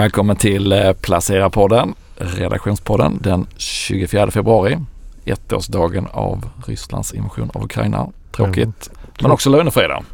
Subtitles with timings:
[0.00, 4.78] Välkommen till eh, Placera-podden, redaktionspodden den 24 februari.
[5.24, 8.08] Ettårsdagen av Rysslands invasion av Ukraina.
[8.32, 8.98] Tråkigt, mm.
[9.22, 10.04] men också lönefredag.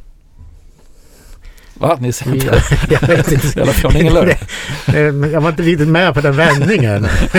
[1.75, 1.96] Va?
[2.01, 2.46] Ni ser inte?
[2.46, 3.61] Ja, jag vet inte.
[3.61, 5.33] Eller får ni ingen lön?
[5.33, 7.07] jag var inte riktigt med på den vändningen.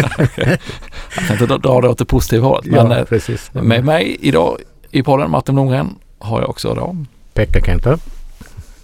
[1.15, 2.65] jag tänkte dra det åt det positiva hållet.
[2.65, 3.49] Men ja, precis.
[3.53, 4.57] med mig idag
[4.91, 6.95] i podden, Martin Blomgren, har jag också då
[7.33, 7.97] Pekka Kenta.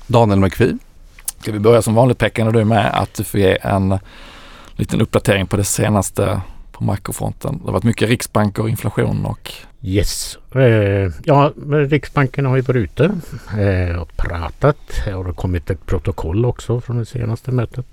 [0.07, 0.77] Daniel McPhee.
[1.43, 3.99] Ska vi börja som vanligt Pekka när du är med att du får ge en
[4.75, 7.57] liten uppdatering på det senaste på makrofronten.
[7.57, 9.51] Det har varit mycket riksbanker och inflation och...
[9.81, 10.37] Yes.
[10.55, 13.03] Eh, ja, Riksbanken har ju varit ute
[13.59, 14.77] eh, och pratat.
[15.05, 17.85] Det har kommit ett protokoll också från det senaste mötet.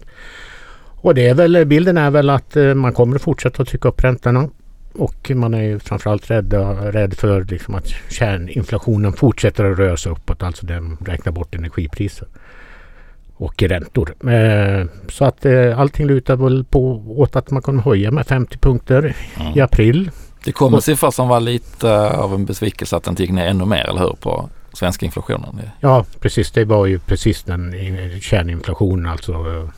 [1.00, 3.88] Och det är väl, bilden är väl att eh, man kommer att fortsätta att trycka
[3.88, 4.48] upp räntorna.
[4.94, 6.54] Och man är ju framförallt rädd,
[6.94, 10.42] rädd för liksom att kärninflationen fortsätter att röra sig uppåt.
[10.42, 12.28] Alltså den räknar bort energipriser
[13.40, 14.14] och räntor.
[14.30, 18.58] Eh, så att eh, allting lutar väl på åt att man kommer höja med 50
[18.58, 19.58] punkter mm.
[19.58, 20.10] i april.
[20.44, 23.64] Det kom en siffra som var lite av en besvikelse att den gick ner ännu
[23.64, 24.16] mer, eller hur?
[24.20, 25.60] På svenska inflationen.
[25.80, 26.50] Ja, precis.
[26.50, 27.74] Det var ju precis den
[28.20, 29.68] kärninflationen, alltså eh,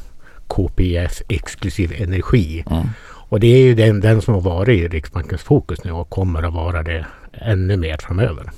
[0.47, 2.65] KPIF exklusiv energi.
[2.71, 2.87] Mm.
[3.05, 6.43] Och det är ju den, den som har varit i Riksbankens fokus nu och kommer
[6.43, 8.51] att vara det ännu mer framöver.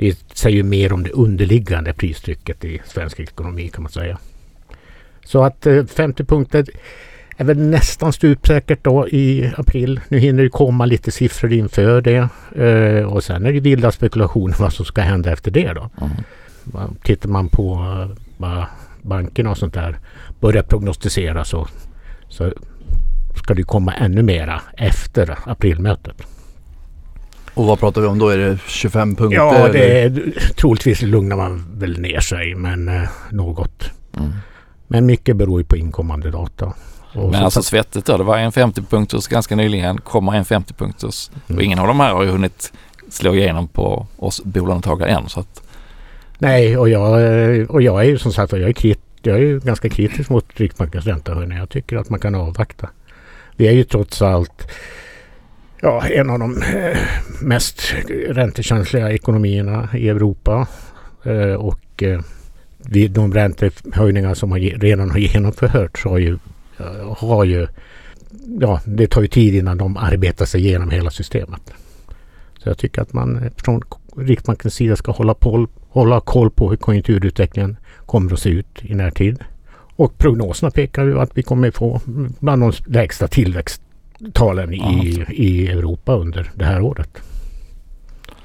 [0.00, 4.18] Det säger mer om det underliggande pristrycket i svensk ekonomi kan man säga.
[5.24, 6.66] Så att 50 eh, punkter
[7.36, 10.00] är väl nästan stupsäkert då i april.
[10.08, 12.28] Nu hinner det komma lite siffror inför det.
[12.64, 15.90] Eh, och sen är det vilda spekulationer vad som ska hända efter det då.
[16.00, 16.96] Mm.
[17.02, 18.64] Tittar man på eh, vad
[19.02, 19.98] bankerna och sånt där
[20.40, 21.68] börjar prognostisera så,
[22.28, 22.52] så
[23.36, 26.26] ska det komma ännu mera efter aprilmötet.
[27.60, 28.28] Och vad pratar vi om då?
[28.28, 29.36] Är det 25 punkter?
[29.36, 33.90] Ja, det är, troligtvis lugnar man väl ner sig men eh, något.
[34.16, 34.30] Mm.
[34.88, 36.72] Men mycket beror ju på inkommande data.
[37.14, 41.30] Och men alltså svettigt då, det var en 50-punkters ganska nyligen, kommer en 50-punkters.
[41.48, 41.58] Mm.
[41.58, 42.72] Och ingen av de här har ju hunnit
[43.08, 45.28] slå igenom på oss bolånetagare än.
[45.28, 45.62] Så att...
[46.38, 49.40] Nej, och jag, eh, och jag är ju som sagt jag är, krit, jag är
[49.40, 51.58] ju ganska kritisk mot Riksbankens räntehöjning.
[51.58, 52.88] Jag tycker att man kan avvakta.
[53.56, 54.66] Vi är ju trots allt
[55.80, 56.98] ja, en av de eh,
[57.42, 57.94] mest
[58.28, 60.68] räntekänsliga ekonomierna i Europa.
[61.24, 62.20] Eh, och eh,
[62.78, 66.38] vid de räntehöjningar som redan har genomförts har ju,
[67.16, 67.66] har ju
[68.60, 71.60] ja, det tar ju tid innan de arbetar sig igenom hela systemet.
[72.58, 73.82] Så jag tycker att man från
[74.16, 77.76] Riksbankens sida ska hålla, på, hålla koll på hur konjunkturutvecklingen
[78.06, 79.38] kommer att se ut i närtid.
[79.96, 82.00] Och prognoserna pekar ju att vi kommer få
[82.38, 83.82] bland de lägsta tillväxt
[84.32, 87.22] talen i, i Europa under det här året.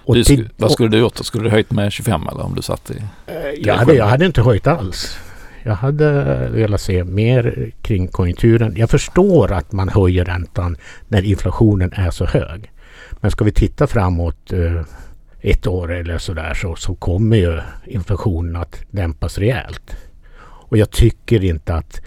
[0.05, 1.17] Du, till, vad skulle du gjort?
[1.17, 3.01] Skulle du höjt med 25 eller om du satt i?
[3.27, 5.17] Eh, jag hade, jag hade inte höjt alls.
[5.63, 8.73] Jag hade velat se mer kring konjunkturen.
[8.77, 10.77] Jag förstår att man höjer räntan
[11.07, 12.71] när inflationen är så hög.
[13.21, 14.81] Men ska vi titta framåt eh,
[15.41, 19.95] ett år eller sådär så, så kommer ju inflationen att dämpas rejält.
[20.41, 22.01] Och jag tycker inte att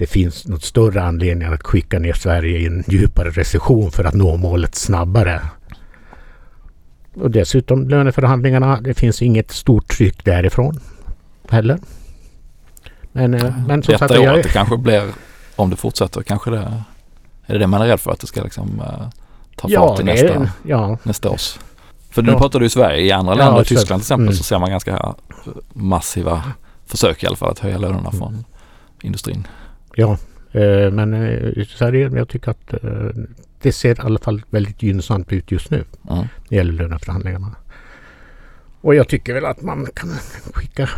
[0.00, 4.14] det finns något större anledning att skicka ner Sverige i en djupare recession för att
[4.14, 5.40] nå målet snabbare.
[7.14, 10.80] Och dessutom löneförhandlingarna, det finns inget stort tryck därifrån
[11.48, 11.78] heller.
[13.12, 15.02] Men, eh, men som Detta sagt, året det kanske blir,
[15.56, 16.72] om det fortsätter, kanske det
[17.46, 19.08] är det det man är rädd för att det ska liksom uh,
[19.56, 20.98] ta ja, fart i nästa, ja.
[21.02, 21.58] nästa års.
[22.10, 22.38] För nu ja.
[22.38, 24.36] pratar du i Sverige, i andra länder, ja, Tyskland till exempel, mm.
[24.36, 25.14] så ser man ganska
[25.72, 26.42] massiva
[26.86, 28.44] försök i alla fall att höja lönerna från
[29.02, 29.46] industrin.
[29.94, 30.18] Ja,
[30.52, 33.10] eh, men eh, så här är, jag tycker att eh,
[33.62, 35.84] det ser i alla fall väldigt gynnsamt ut just nu.
[36.10, 36.18] Mm.
[36.18, 37.56] När det gäller löneförhandlingarna.
[38.80, 40.10] Och jag tycker väl att man kan
[40.54, 40.88] skicka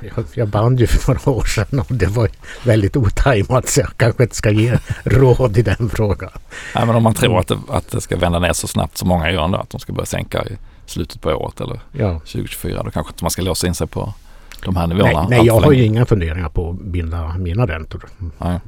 [0.02, 2.30] jag, jag band ju för några år sedan och det var
[2.64, 6.30] väldigt otajmat så jag kanske inte ska ge råd i den frågan.
[6.76, 9.08] Nej, men om man tror att det, att det ska vända ner så snabbt som
[9.08, 12.20] många gör ändå, att de ska börja sänka i slutet på året eller ja.
[12.20, 14.14] 2024, då kanske inte man ska låsa in sig på
[14.64, 15.20] de här nivåerna.
[15.20, 18.06] Nej, nej jag har ju inga funderingar på att binda mina räntor.
[18.38, 18.60] Nej.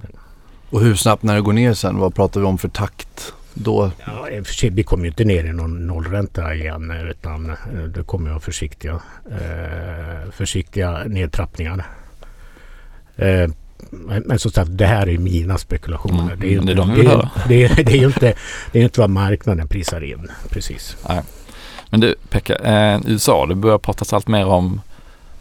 [0.69, 1.97] Och hur snabbt när det går ner sen?
[1.97, 3.33] Vad pratar vi om för takt?
[3.53, 3.91] Då...
[4.05, 4.27] Ja,
[4.71, 8.39] vi kommer ju inte ner i någon nollränta igen utan eh, det kommer att vara
[8.39, 8.99] försiktiga,
[9.31, 11.85] eh, försiktiga nedtrappningar.
[13.15, 13.49] Eh,
[14.25, 16.23] men som sagt, det här är mina spekulationer.
[16.23, 18.33] Mm, det, är inte, det, är de det, är, det, är ju inte,
[18.71, 20.97] det är inte vad marknaden prisar in precis.
[21.09, 21.21] Nej.
[21.89, 24.81] Men du Pekka, eh, USA, det börjar pratas allt mer om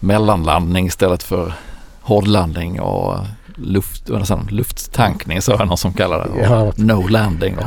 [0.00, 1.52] mellanlandning istället för
[2.00, 3.18] hårdlandning och
[3.56, 4.10] luft,
[4.50, 6.42] lufttankning så är det någon som kallar det.
[6.42, 6.72] Ja.
[6.76, 7.58] No landing.
[7.58, 7.64] Och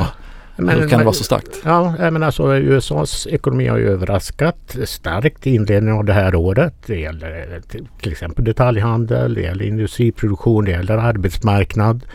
[0.61, 1.61] men, Hur kan det vara så starkt?
[1.65, 6.73] Ja, men alltså USAs ekonomi har ju överraskat starkt i inledningen av det här året.
[6.85, 7.61] Det gäller
[8.01, 12.05] till exempel detaljhandel, det gäller industriproduktion, det gäller arbetsmarknad.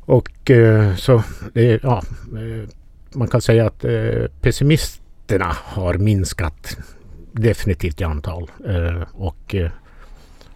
[0.00, 2.02] Och eh, så det, ja,
[2.32, 2.68] eh,
[3.12, 3.92] man kan säga att eh,
[4.40, 6.76] pessimisterna har minskat
[7.36, 8.50] definitivt i antal.
[8.68, 9.70] Eh, och eh,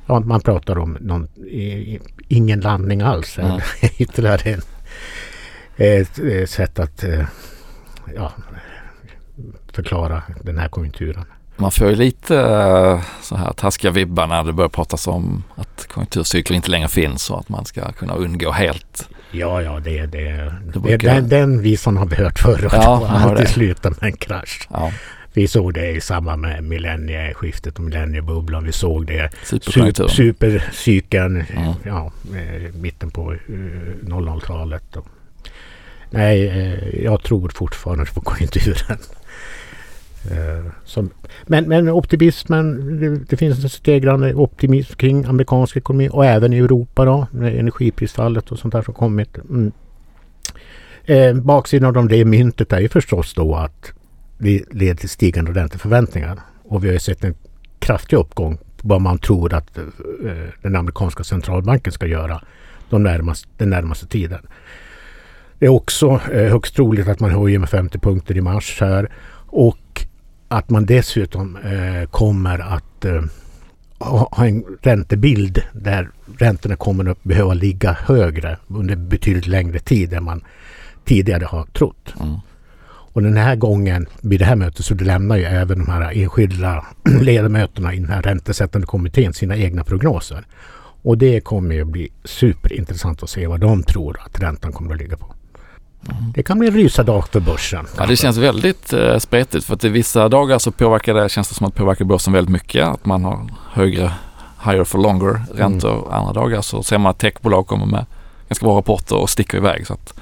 [0.06, 1.28] ja, man pratar om någon,
[2.28, 3.38] ingen landning alls.
[3.38, 3.60] Mm.
[3.98, 4.62] Ytterligare en
[5.80, 7.24] ett sätt att eh,
[8.16, 8.32] ja,
[9.72, 11.24] förklara den här konjunkturen.
[11.56, 15.86] Man får ju lite eh, så här taskiga vibbar när det börjar pratas om att
[15.88, 19.08] konjunkturcykler inte längre finns och att man ska kunna undgå helt.
[19.30, 21.14] Ja, ja, det, det, det brukar...
[21.14, 24.68] den, den visan har vi hört förr ja, alltid slutar med en krasch.
[24.70, 24.92] Ja.
[25.32, 28.64] Vi såg det i samband med millennieskiftet och millenniebubblan.
[28.64, 29.30] Vi såg det
[30.08, 31.72] supercykeln mm.
[31.84, 32.12] ja,
[32.74, 33.34] mitten på
[34.02, 34.96] 00-talet.
[34.96, 35.02] Eh,
[36.10, 38.98] Nej, eh, jag tror fortfarande på konjunkturen.
[40.30, 41.10] Eh, som,
[41.46, 46.58] men, men optimismen, det, det, finns en stegrande optimism kring amerikansk ekonomi och även i
[46.58, 49.38] Europa då, energiprisfallet och sånt där som kommit.
[49.38, 49.72] Mm.
[51.04, 53.92] Eh, baksidan av det myntet är ju förstås då att
[54.70, 56.38] leder till stigande ränteförväntningar.
[56.62, 57.34] Och vi har ju sett en
[57.78, 59.84] kraftig uppgång på vad man tror att eh,
[60.62, 62.42] den amerikanska centralbanken ska göra
[62.90, 64.40] de närmaste, den närmaste tiden.
[65.58, 69.12] Det är också eh, högst troligt att man höjer med 50 punkter i mars här
[69.46, 70.06] och
[70.48, 73.04] att man dessutom eh, kommer att
[73.98, 80.24] ha en räntebild där räntorna kommer att behöva ligga högre under betydligt längre tid än
[80.24, 80.44] man
[81.04, 82.14] tidigare har trott.
[82.20, 82.34] Mm.
[83.12, 86.84] Och den här gången vid det här mötet så lämnar ju även de här enskilda
[87.20, 90.46] ledamöterna i den här räntesättande kommittén sina egna prognoser.
[91.02, 95.00] Och det kommer ju bli superintressant att se vad de tror att räntan kommer att
[95.00, 95.34] ligga på.
[96.34, 97.86] Det kan bli en rysadag för börsen.
[97.96, 101.48] Ja, det känns väldigt eh, spretigt för att i vissa dagar så påverkar det, känns
[101.48, 102.86] det som att påverkar börsen väldigt mycket.
[102.86, 104.12] Att man har högre
[104.64, 105.98] higher for longer räntor.
[105.98, 106.12] Mm.
[106.12, 108.06] Andra dagar så ser man att techbolag kommer med
[108.48, 109.86] ganska bra rapporter och sticker iväg.
[109.86, 110.14] Så att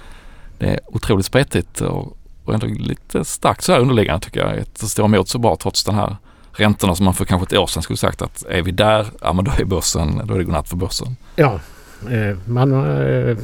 [0.59, 2.18] det är otroligt spretigt och,
[2.49, 4.65] och ändå lite starkt så här underliggande tycker jag.
[4.81, 6.17] Det står emot så bra trots den här
[6.53, 9.33] räntorna som man för kanske ett år sedan skulle sagt att är vi där, ja
[9.33, 11.17] men då är börsen, då är det godnatt för börsen.
[11.37, 11.61] Ja,
[12.11, 13.37] eh, man eh,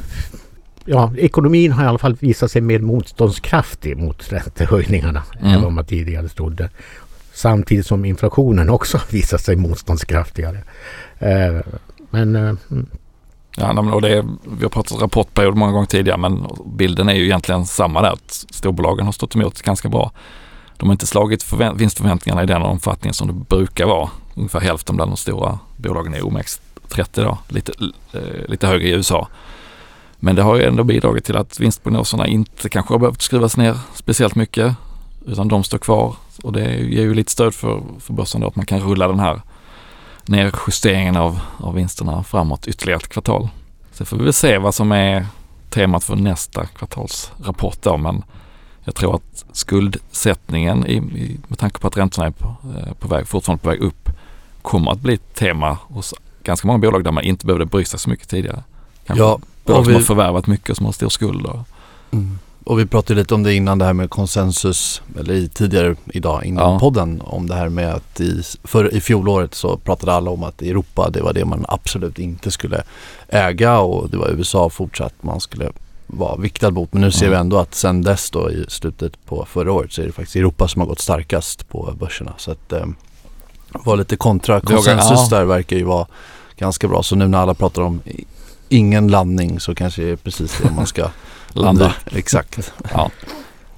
[0.85, 5.53] ja, ekonomin har i alla fall visat sig mer motståndskraftig mot räntehöjningarna mm.
[5.53, 6.69] än vad man tidigare trodde.
[7.33, 10.63] Samtidigt som inflationen också visat sig motståndskraftigare.
[11.19, 11.61] Eh,
[12.09, 12.57] men mm.
[13.57, 17.23] Ja, och det är, vi har pratat rapportperiod många gånger tidigare men bilden är ju
[17.23, 18.11] egentligen samma där.
[18.11, 20.11] Att storbolagen har stått emot ganska bra.
[20.77, 24.09] De har inte slagit förvänt vinstförväntningarna i den omfattning som det brukar vara.
[24.35, 27.71] Ungefär hälften bland de stora bolagen i OMX30 då, lite,
[28.13, 29.27] eh, lite högre i USA.
[30.19, 33.77] Men det har ju ändå bidragit till att vinstprognoserna inte kanske har behövt skruvas ner
[33.93, 34.75] speciellt mycket
[35.25, 38.55] utan de står kvar och det ger ju lite stöd för, för börsen då att
[38.55, 39.41] man kan rulla den här
[40.27, 43.49] nedjusteringen av, av vinsterna framåt ytterligare ett kvartal.
[43.93, 45.25] Så får vi väl se vad som är
[45.69, 48.23] temat för nästa kvartalsrapport då men
[48.83, 53.07] jag tror att skuldsättningen i, i, med tanke på att räntorna är på, eh, på
[53.07, 54.09] väg, fortfarande på väg upp
[54.61, 56.13] kommer att bli ett tema hos
[56.43, 58.63] ganska många bolag där man inte behövde bry sig så mycket tidigare.
[59.05, 59.23] Kanske.
[59.23, 59.85] Ja, Bolag vi...
[59.85, 61.47] som har förvärvat mycket och som har stor skuld.
[62.11, 62.39] Mm.
[62.65, 66.73] Och vi pratade lite om det innan det här med konsensus, eller tidigare idag innan
[66.73, 66.79] ja.
[66.79, 70.61] podden om det här med att i, för, i fjolåret så pratade alla om att
[70.61, 72.83] Europa det var det man absolut inte skulle
[73.27, 75.71] äga och det var USA fortsatt man skulle
[76.07, 76.93] vara viktad mot.
[76.93, 80.01] Men nu ser vi ändå att sen dess då i slutet på förra året så
[80.01, 82.33] är det faktiskt Europa som har gått starkast på börserna.
[82.37, 82.85] Så att eh,
[83.69, 84.61] var lite kontra.
[84.61, 86.07] Konsensus där verkar ju vara
[86.57, 87.03] ganska bra.
[87.03, 88.01] Så nu när alla pratar om
[88.69, 91.09] ingen landning så kanske det är precis det man ska
[91.61, 91.93] landa.
[92.05, 92.73] Exakt.
[92.93, 93.11] ja.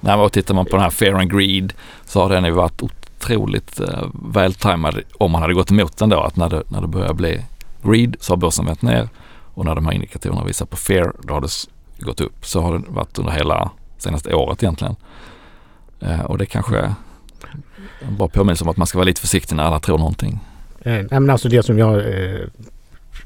[0.00, 1.72] Nej, och tittar man på den här Fair and Greed
[2.04, 6.20] så har den ju varit otroligt eh, vältajmad om man hade gått emot den då.
[6.20, 7.44] Att när det, när det börjar bli
[7.82, 9.08] Greed så har börsen vänt ner
[9.54, 11.48] och när de här indikatorerna visar på Fair då har det
[12.04, 12.46] gått upp.
[12.46, 14.96] Så har det varit under hela senaste året egentligen.
[16.00, 16.94] Eh, och det kanske är
[18.00, 20.40] en bra påminnelse om att man ska vara lite försiktig när alla tror någonting.
[20.80, 22.40] Eh, nej, men alltså det som jag eh,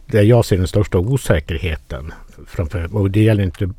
[0.07, 2.13] där jag ser den största osäkerheten
[2.47, 3.71] framför, och det gäller inte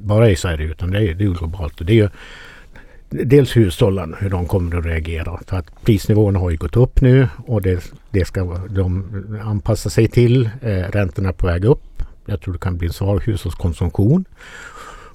[0.00, 1.80] bara i Sverige utan det är, det är globalt.
[1.80, 2.08] Och det är ju
[3.08, 5.40] dels hushållen, hur de kommer att reagera.
[5.46, 9.04] För att prisnivåerna har ju gått upp nu och det, det ska de
[9.44, 10.50] anpassa sig till.
[10.62, 12.02] Eh, räntorna är på väg upp.
[12.26, 14.24] Jag tror det kan bli en svag hushållskonsumtion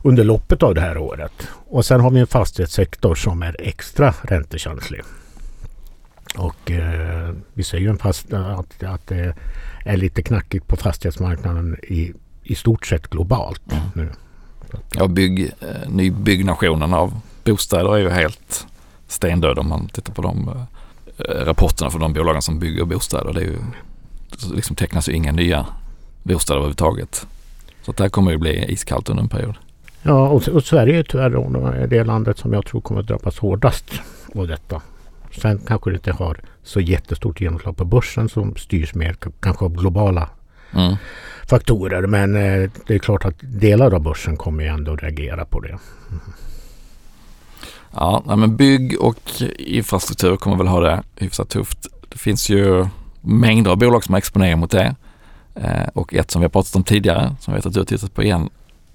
[0.01, 1.47] under loppet av det här året.
[1.67, 5.01] Och sen har vi en fastighetssektor som är extra räntekänslig.
[6.37, 9.35] Och eh, vi ser ju en fast, att, att det
[9.85, 13.83] är lite knackigt på fastighetsmarknaden i, i stort sett globalt mm.
[13.93, 14.09] nu.
[14.91, 18.67] Ja, bygg, eh, nybyggnationen av bostäder är ju helt
[19.07, 20.49] stendöd om man tittar på de
[21.17, 23.33] eh, rapporterna från de bolagen som bygger bostäder.
[23.33, 23.57] Det är ju,
[24.53, 25.65] liksom tecknas ju inga nya
[26.23, 27.27] bostäder överhuvudtaget.
[27.81, 29.55] Så det här kommer ju bli iskallt under en period.
[30.01, 33.91] Ja, och, och Sverige är tyvärr det landet som jag tror kommer att drabbas hårdast
[34.35, 34.81] av detta.
[35.31, 39.73] Sen kanske det inte har så jättestort genomslag på börsen som styrs mer kanske av
[39.73, 40.29] globala
[40.73, 40.95] mm.
[41.47, 42.07] faktorer.
[42.07, 45.69] Men eh, det är klart att delar av börsen kommer ju ändå reagera på det.
[46.09, 46.21] Mm.
[47.91, 51.87] Ja, men bygg och infrastruktur kommer väl ha det hyfsat tufft.
[52.09, 52.87] Det finns ju
[53.21, 54.95] mängder av bolag som har exponering mot det.
[55.55, 57.85] Eh, och ett som vi har pratat om tidigare, som jag vet att du har
[57.85, 58.49] tittat på igen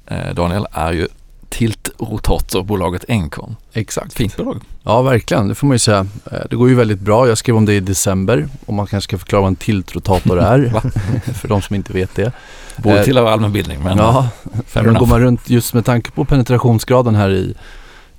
[0.06, 1.08] eh, Daniel, är ju
[1.54, 3.56] tiltrotorbolaget Encon.
[3.72, 4.12] Exakt.
[4.12, 4.60] Fint bolag.
[4.82, 5.48] Ja, verkligen.
[5.48, 6.06] Det får man ju säga.
[6.32, 7.28] Eh, det går ju väldigt bra.
[7.28, 10.72] Jag skrev om det i december och man kanske ska förklara vad en tiltrotator är
[11.34, 12.32] för de som inte vet det.
[12.76, 14.28] Borde eh, tillhöra allmänbildning men ja,
[14.72, 17.54] men går man runt just med tanke på penetrationsgraden här i,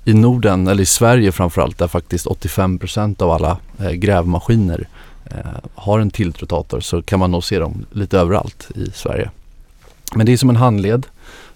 [0.04, 4.88] i Norden eller i Sverige framförallt där faktiskt 85% av alla eh, grävmaskiner
[5.74, 9.30] har en tiltrotator så kan man nog se dem lite överallt i Sverige.
[10.14, 11.06] Men det är som en handled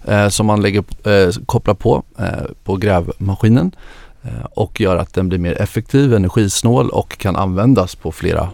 [0.04, 2.26] eh, som man lägger, eh, kopplar på eh,
[2.64, 3.72] på grävmaskinen
[4.22, 8.48] eh, och gör att den blir mer effektiv, energisnål och kan användas på flera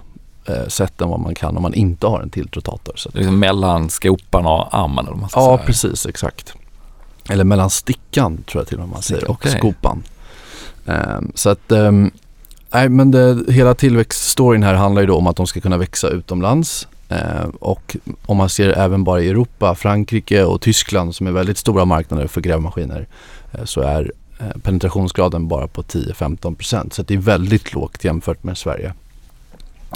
[0.45, 2.93] eh, sätt än vad man kan om man inte har en tiltrotator.
[2.97, 5.07] Så liksom mellan skopan och armen?
[5.07, 5.67] Eller man ska ja, säga.
[5.67, 6.55] precis exakt.
[7.29, 10.03] Eller mellan stickan tror jag till och med man säger och skopan.
[10.87, 12.11] Ehm, så att ehm,
[12.73, 16.09] Nej men det, hela tillväxtstoryn här handlar ju då om att de ska kunna växa
[16.09, 17.97] utomlands Eh, och
[18.27, 22.27] om man ser även bara i Europa, Frankrike och Tyskland som är väldigt stora marknader
[22.27, 23.07] för grävmaskiner
[23.53, 28.59] eh, så är eh, penetrationsgraden bara på 10-15% så det är väldigt lågt jämfört med
[28.59, 28.93] Sverige.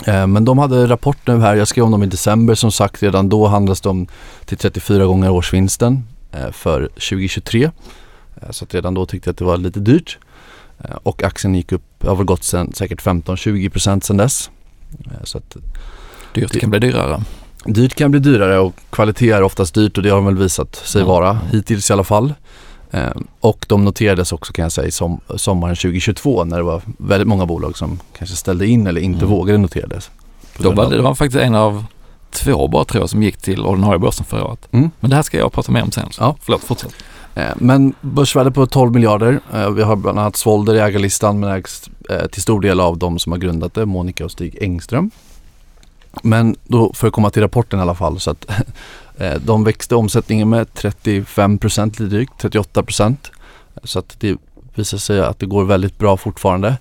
[0.06, 3.02] Eh, men de hade rapport nu här, jag skrev om dem i december som sagt
[3.02, 4.06] redan då handlas de
[4.44, 7.70] till 34 gånger årsvinsten eh, för 2023.
[8.36, 10.18] Eh, så att redan då tyckte jag att det var lite dyrt.
[10.84, 14.50] Eh, och aktien gick upp, har väl gått sen, säkert 15-20 procent sen dess.
[15.04, 15.56] Eh, så att
[16.34, 17.22] Dyrt kan bli dyrare.
[17.64, 20.76] Dyrt kan bli dyrare och kvalitet är oftast dyrt och det har de väl visat
[20.76, 22.34] sig vara hittills i alla fall.
[22.90, 23.10] Eh,
[23.40, 27.46] och de noterades också kan jag säga som, sommaren 2022 när det var väldigt många
[27.46, 29.30] bolag som kanske ställde in eller inte mm.
[29.30, 30.10] vågade noterades.
[30.58, 31.84] Då var, det var faktiskt en av
[32.30, 34.68] två bara tror jag som gick till ordinarie börsen förra året.
[34.70, 34.90] Mm.
[35.00, 36.08] Men det här ska jag prata mer om sen.
[36.18, 36.36] Ja.
[36.40, 36.94] Förlåt, fortsätt.
[37.34, 39.40] Eh, men börsvärde på 12 miljarder.
[39.54, 41.90] Eh, vi har bland annat Svolder i ägarlistan men ägs
[42.30, 45.10] till stor del av de som har grundat det, Monica och Stig Engström.
[46.22, 48.46] Men då för att komma till rapporten i alla fall så att
[49.18, 53.16] eh, de växte omsättningen med 35 lite drygt, 38%
[53.84, 54.36] Så att det
[54.74, 56.76] visar sig att det går väldigt bra fortfarande.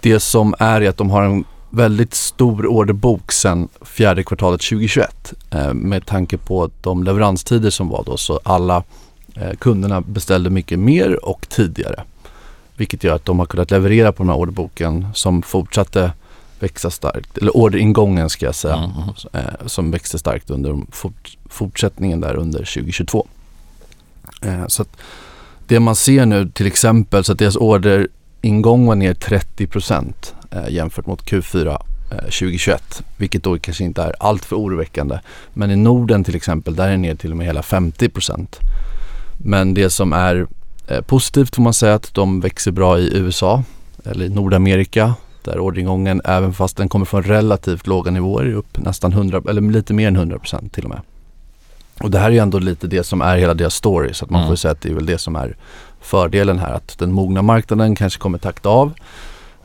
[0.00, 5.32] Det som är är att de har en väldigt stor orderbok sedan fjärde kvartalet 2021
[5.50, 8.82] eh, med tanke på de leveranstider som var då så alla
[9.34, 12.04] eh, kunderna beställde mycket mer och tidigare.
[12.76, 16.12] Vilket gör att de har kunnat leverera på den här orderboken som fortsatte
[16.62, 19.46] växa starkt, eller orderingången ska jag säga, mm.
[19.46, 23.26] eh, som växte starkt under fort, fortsättningen där under 2022.
[24.42, 24.96] Eh, så att
[25.66, 30.68] det man ser nu till exempel så att deras orderingång var ner 30 procent eh,
[30.68, 35.18] jämfört mot Q4 2021, vilket då kanske inte är allt för oroväckande.
[35.52, 38.58] Men i Norden till exempel, där är det ner till och med hela 50 procent.
[39.38, 40.46] Men det som är
[40.88, 43.62] Eh, positivt får man säga att de växer bra i USA
[44.04, 48.78] eller i Nordamerika där orderingången även fast den kommer från relativt låga nivåer är upp
[48.78, 51.00] nästan 100 eller lite mer än 100 procent till och med.
[52.00, 54.30] Och det här är ju ändå lite det som är hela deras story så att
[54.30, 54.50] man mm.
[54.50, 55.56] får säga att det är väl det som är
[56.00, 58.92] fördelen här att den mogna marknaden kanske kommer takta av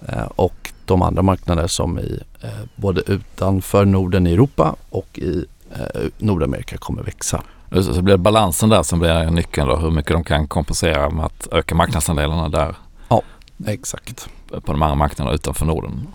[0.08, 5.46] eh, och de andra marknader som i eh, både utanför Norden i Europa och i
[5.72, 7.44] eh, Nordamerika kommer växa.
[7.82, 11.26] Så blir det balansen där som blir nyckeln då, hur mycket de kan kompensera med
[11.26, 12.76] att öka marknadsandelarna där.
[13.10, 13.22] Ja,
[13.66, 14.30] exakt.
[14.62, 16.08] På de andra marknaderna utanför Norden.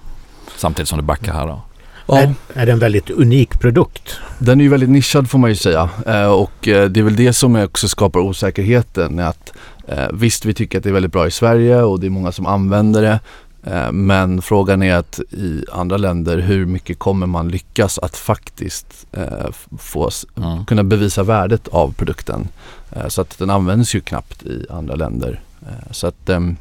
[0.56, 1.60] Samtidigt som det backar här då.
[2.08, 2.18] Ja.
[2.18, 4.20] Är, är det en väldigt unik produkt?
[4.38, 7.16] Den är ju väldigt nischad får man ju säga eh, och eh, det är väl
[7.16, 9.18] det som också skapar osäkerheten.
[9.18, 9.52] Att,
[9.88, 12.32] eh, visst, vi tycker att det är väldigt bra i Sverige och det är många
[12.32, 13.20] som använder det.
[13.92, 19.06] Men frågan är att i andra länder hur mycket kommer man lyckas att faktiskt
[19.78, 20.66] få, mm.
[20.66, 22.48] kunna bevisa värdet av produkten.
[23.08, 25.40] Så att den används ju knappt i andra länder.
[25.90, 26.56] Så att ehm,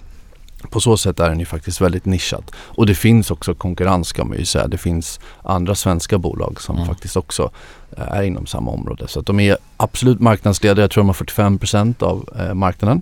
[0.70, 2.44] på så sätt är den ju faktiskt väldigt nischad.
[2.58, 4.68] Och det finns också konkurrens kan man ju säga.
[4.68, 6.88] Det finns andra svenska bolag som mm.
[6.88, 7.52] faktiskt också
[7.98, 9.08] eh, är inom samma område.
[9.08, 10.82] Så att de är absolut marknadsledare.
[10.82, 13.02] Jag tror de har 45% av eh, marknaden.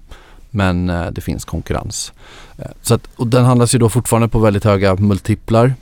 [0.50, 2.14] Men eh, det finns konkurrens.
[2.82, 5.74] Så att, och den handlas ju då fortfarande på väldigt höga multiplar.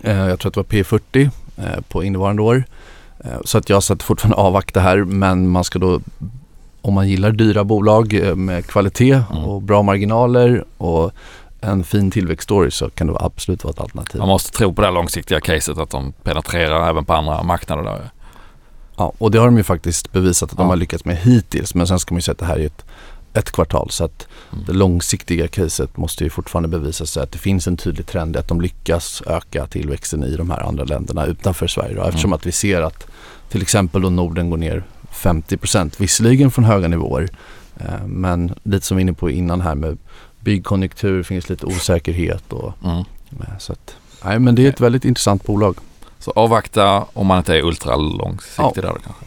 [0.00, 1.30] Jag tror att det var P40
[1.88, 2.64] på innevarande år.
[3.44, 6.00] Så att jag satt fortfarande avvakta här men man ska då
[6.88, 9.44] om man gillar dyra bolag eh, med kvalitet mm.
[9.44, 11.12] och bra marginaler och
[11.60, 14.18] en fin tillväxtstory så kan det absolut vara ett alternativ.
[14.18, 17.84] Man måste tro på det långsiktiga caset att de penetrerar även på andra marknader.
[17.84, 18.10] Där.
[18.96, 20.62] Ja, och det har de ju faktiskt bevisat att ja.
[20.62, 21.74] de har lyckats med hittills.
[21.74, 22.84] Men sen ska man ju säga att det här är ett,
[23.34, 23.90] ett kvartal.
[23.90, 24.64] Så att mm.
[24.66, 28.48] det långsiktiga caset måste ju fortfarande bevisa sig att det finns en tydlig trend att
[28.48, 31.94] de lyckas öka tillväxten i de här andra länderna utanför Sverige.
[31.94, 32.36] Då, eftersom mm.
[32.36, 33.06] att vi ser att
[33.48, 34.84] till exempel då Norden går ner
[35.18, 37.28] 50 procent, visserligen från höga nivåer.
[37.76, 39.98] Eh, men lite som vi inne på innan här med
[40.40, 43.04] byggkonjunktur, finns lite osäkerhet och mm.
[43.40, 45.76] Eh, så att, nej men det är ett väldigt intressant bolag.
[46.18, 48.82] Så avvakta om man inte är ultra långsiktig ja.
[48.82, 49.24] där kanske.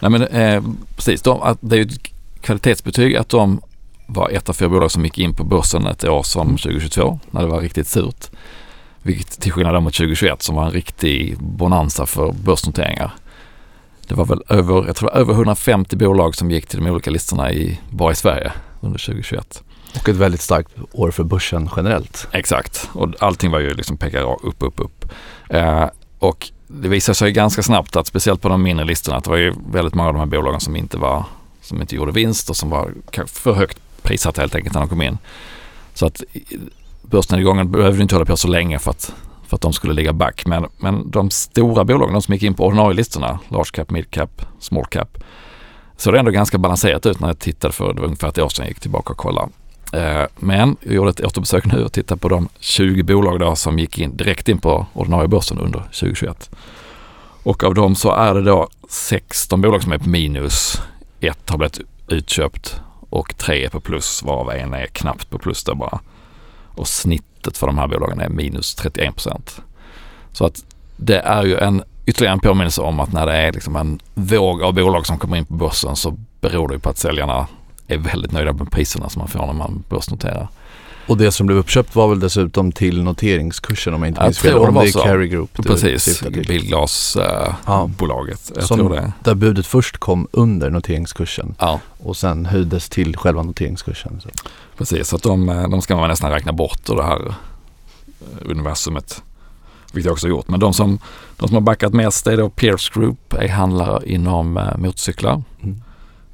[0.00, 0.62] Nej men eh,
[0.96, 3.60] precis, de, det är ju ett kvalitetsbetyg att de
[4.06, 7.18] var ett av fyra bolag som gick in på börsen ett år som 2022 mm.
[7.30, 8.30] när det var riktigt surt.
[9.02, 13.14] Vilket till skillnad mot 2021 som var en riktig bonanza för börsnoteringar.
[14.08, 17.52] Det var väl över, jag tror över 150 bolag som gick till de olika listorna
[17.52, 19.62] i, bara i Sverige under 2021.
[19.94, 22.28] Och ett väldigt starkt år för börsen generellt.
[22.32, 25.12] Exakt och allting var ju liksom pekar upp, upp, upp.
[25.48, 25.86] Eh,
[26.18, 29.36] och det visade sig ganska snabbt att speciellt på de mindre listorna att det var
[29.36, 31.24] ju väldigt många av de här bolagen som inte var,
[31.62, 32.92] som inte gjorde vinst och som var
[33.26, 35.18] för högt prissatta helt enkelt när de kom in.
[35.94, 36.22] Så att
[37.02, 39.14] börsnedgången behövde inte hålla på så länge för att
[39.48, 40.46] för att de skulle ligga back.
[40.46, 44.42] Men, men de stora bolagen, de som gick in på ordinarie-listorna, large cap, mid cap,
[44.58, 45.18] small cap,
[45.96, 48.48] så det ändå ganska balanserat ut när jag tittade för det var ungefär ett år
[48.48, 49.48] sedan jag gick tillbaka och kollade.
[49.92, 53.78] Eh, men jag gjorde ett återbesök nu och tittade på de 20 bolag då som
[53.78, 56.50] gick in direkt in på ordinarie börsen under 2021.
[57.42, 60.82] Och av dem så är det då 16 bolag som är på minus,
[61.20, 62.80] ett har blivit utköpt
[63.10, 66.00] och tre är på plus varav en är knappt på plus då bara.
[66.76, 69.60] Och snittet för de här bolagen är minus 31 procent.
[70.32, 70.64] Så att
[70.96, 74.62] det är ju en ytterligare en påminnelse om att när det är liksom en våg
[74.62, 77.46] av bolag som kommer in på börsen så beror det på att säljarna
[77.86, 80.48] är väldigt nöjda med priserna som man får när man börsnoterar.
[81.06, 84.54] Och det som blev uppköpt var väl dessutom till noteringskursen om jag inte minns fel.
[84.54, 85.66] Om det är Carry Group.
[85.66, 88.52] Precis, bilglasbolaget.
[88.70, 89.12] Äh, det.
[89.24, 91.80] Där budet först kom under noteringskursen ja.
[91.98, 94.20] och sen höjdes till själva noteringskursen.
[94.20, 94.28] Så.
[94.76, 97.34] Precis, så att de, eh, de ska man nästan räkna bort ur det här eh,
[98.44, 99.22] universumet.
[99.92, 100.48] Vilket jag också har gjort.
[100.48, 100.98] Men de som,
[101.36, 105.42] de som har backat mest är då Pierce Group, är handlare inom eh, motorcyklar.
[105.62, 105.82] Mm.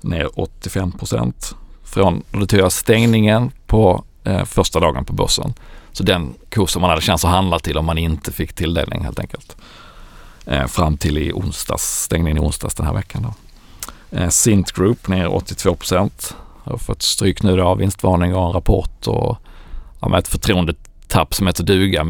[0.01, 1.55] Ner 85 procent.
[1.85, 5.55] Från, då tog jag stängningen på eh, första dagen på börsen.
[5.93, 9.19] Så den kursen man hade chans att handla till om man inte fick tilldelning helt
[9.19, 9.57] enkelt.
[10.47, 13.23] Eh, fram till i onsdags, stängningen i onsdags den här veckan.
[13.23, 13.35] Då.
[14.19, 16.37] Eh, Sint Group ner 82 procent.
[16.65, 19.39] Har fått stryk nu då av vinstvarning och en rapport och
[20.01, 22.07] ja, med ett förtroendetapp som heter duga.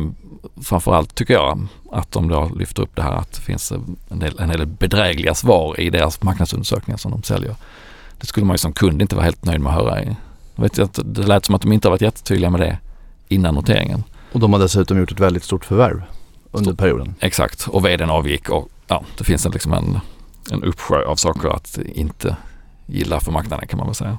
[0.63, 4.39] Framförallt tycker jag att de då lyfter upp det här att det finns en del,
[4.39, 7.57] en del bedrägliga svar i deras marknadsundersökningar som de säljer.
[8.21, 10.03] Det skulle man ju som kund inte vara helt nöjd med att höra.
[10.03, 10.17] I.
[10.55, 12.79] Jag vet att det lät som att de inte har varit jättetydliga med det
[13.29, 14.05] innan noteringen.
[14.33, 16.03] Och de har dessutom gjort ett väldigt stort förvärv
[16.51, 17.15] under Stor, perioden.
[17.21, 20.01] Exakt och vdn avgick och ja, det finns en, liksom en,
[20.51, 22.37] en uppsjö av saker att inte
[22.87, 24.19] gilla för marknaden kan man väl säga.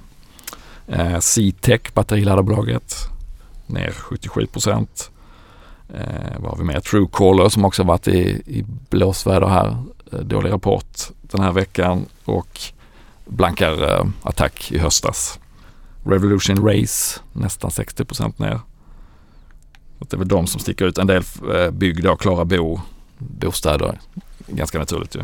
[0.88, 2.96] Eh, C-Tech, batteriladdarbolaget,
[3.68, 5.12] ner 77 procent.
[5.94, 6.80] Eh, vad har vi mer?
[6.80, 9.78] Truecaller som också varit i, i blåsväder här.
[10.12, 12.60] Eh, dålig rapport den här veckan och
[13.26, 15.40] blankar eh, attack i höstas.
[16.06, 18.60] Revolution Race nästan 60 procent ner.
[20.00, 20.98] Det är väl de som sticker ut.
[20.98, 21.24] En del
[21.72, 22.80] byggda bygg Klara Bo,
[23.18, 24.00] bostäder.
[24.48, 25.24] Ganska naturligt ju.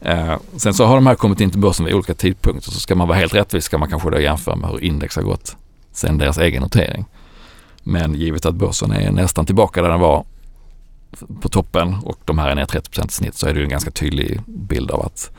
[0.00, 2.70] Eh, sen så har de här kommit in till börsen vid olika tidpunkter.
[2.70, 5.22] Så ska man vara helt rättvis ska man kanske då jämföra med hur index har
[5.22, 5.56] gått
[5.92, 7.04] sen deras egen notering.
[7.82, 10.24] Men givet att börsen är nästan tillbaka där den var
[11.40, 13.70] på toppen och de här är ner 30 i snitt så är det ju en
[13.70, 15.30] ganska tydlig bild av att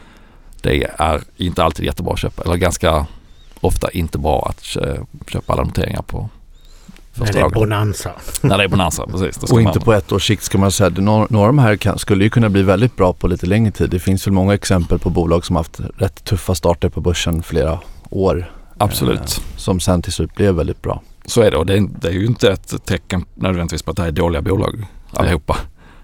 [0.62, 3.06] det är inte alltid jättebra att köpa, eller ganska
[3.61, 4.63] ofta inte bra att
[5.27, 6.29] köpa alla noteringar på
[7.19, 8.11] när det är bonanza.
[8.41, 9.51] När det är bonanza, precis.
[9.51, 10.89] Och inte på ett års sikt ska man säga.
[10.89, 13.71] Några, några av de här kan, skulle ju kunna bli väldigt bra på lite längre
[13.71, 13.89] tid.
[13.89, 17.79] Det finns väl många exempel på bolag som haft rätt tuffa starter på börsen flera
[18.09, 18.51] år.
[18.77, 19.19] Absolut.
[19.19, 21.01] Eh, som sen till slut blev väldigt bra.
[21.25, 23.97] Så är det och det är, det är ju inte ett tecken nödvändigtvis på att
[23.97, 25.57] det här är dåliga bolag allihopa.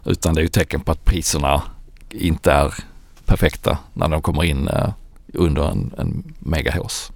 [0.05, 1.61] Utan det är ju tecken på att priserna
[2.09, 2.73] inte är
[3.25, 4.89] perfekta när de kommer in eh,
[5.33, 7.11] under en, en megahås.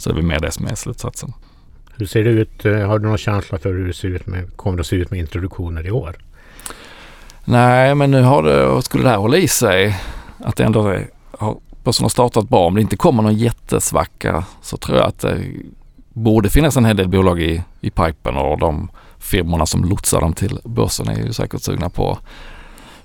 [0.00, 1.32] Så det är väl mer det som är slutsatsen.
[1.96, 2.64] Hur ser det ut?
[2.64, 4.96] Eh, har du någon känsla för hur det ser ut med, kommer det att se
[4.96, 6.16] ut med introduktioner i år?
[7.44, 9.96] Nej, men nu har det, skulle det här hålla i sig,
[10.38, 11.08] att det ändå är,
[11.38, 12.66] har, börsen har startat bra.
[12.66, 15.44] Om det inte kommer någon jättesvacka så tror jag att det
[16.12, 20.32] borde finnas en hel del bolag i, i pipen och de firmorna som lotsar dem
[20.32, 22.18] till börsen är ju säkert sugna på att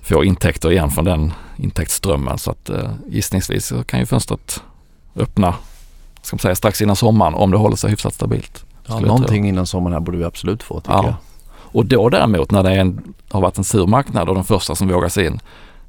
[0.00, 2.38] få intäkter igen från den intäktsströmmen.
[2.38, 4.62] Så att eh, gissningsvis så kan ju fönstret
[5.16, 5.54] öppna
[6.26, 8.64] ska man säga, strax innan sommaren om det håller sig hyfsat stabilt.
[8.86, 11.04] Ja, någonting innan sommaren här borde vi absolut få tycker ja.
[11.04, 11.14] jag.
[11.48, 14.88] Och då däremot när det en, har varit en sur marknad och de första som
[14.88, 15.40] vågar sig in